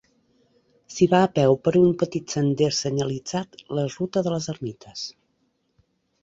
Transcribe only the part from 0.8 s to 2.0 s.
S'hi va a peu per un